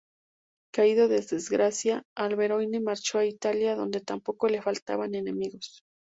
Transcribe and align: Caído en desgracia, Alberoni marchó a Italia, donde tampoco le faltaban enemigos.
Caído 0.73 1.03
en 1.05 1.09
desgracia, 1.29 2.01
Alberoni 2.17 2.79
marchó 2.79 3.19
a 3.19 3.25
Italia, 3.27 3.75
donde 3.75 4.01
tampoco 4.01 4.47
le 4.47 4.59
faltaban 4.59 5.13
enemigos. 5.13 5.83